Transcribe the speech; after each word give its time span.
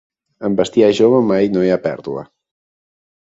Amb 0.47 0.59
bestiar 0.61 0.87
jove 0.99 1.19
mai 1.31 1.51
no 1.57 1.63
hi 1.67 1.71
ha 1.75 1.79
pèrdua. 1.83 2.23